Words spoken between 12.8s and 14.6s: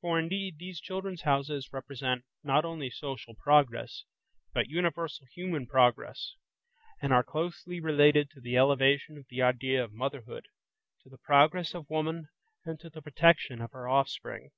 to the protection of her offspring.